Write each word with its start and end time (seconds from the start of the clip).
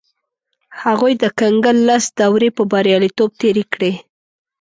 هغوی 0.83 1.13
د 1.23 1.25
کنګل 1.39 1.77
لس 1.89 2.05
دورې 2.21 2.49
په 2.57 2.63
بریالیتوب 2.71 3.29
تېرې 3.41 3.63
کړې. 3.73 3.91